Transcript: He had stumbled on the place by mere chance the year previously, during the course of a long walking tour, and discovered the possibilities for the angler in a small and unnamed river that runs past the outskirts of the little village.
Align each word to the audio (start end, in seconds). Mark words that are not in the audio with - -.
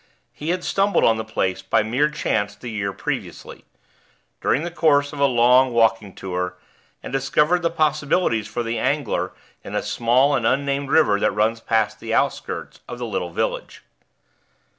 He 0.33 0.49
had 0.49 0.63
stumbled 0.63 1.03
on 1.03 1.17
the 1.17 1.23
place 1.23 1.61
by 1.61 1.83
mere 1.83 2.09
chance 2.09 2.55
the 2.55 2.71
year 2.71 2.91
previously, 2.91 3.65
during 4.41 4.63
the 4.63 4.71
course 4.71 5.13
of 5.13 5.19
a 5.19 5.27
long 5.27 5.71
walking 5.73 6.15
tour, 6.15 6.57
and 7.03 7.13
discovered 7.13 7.61
the 7.61 7.69
possibilities 7.69 8.47
for 8.47 8.63
the 8.63 8.79
angler 8.79 9.31
in 9.63 9.75
a 9.75 9.83
small 9.83 10.33
and 10.35 10.43
unnamed 10.47 10.89
river 10.89 11.19
that 11.19 11.29
runs 11.33 11.61
past 11.61 11.99
the 11.99 12.15
outskirts 12.15 12.79
of 12.89 12.97
the 12.97 13.05
little 13.05 13.29
village. 13.29 13.83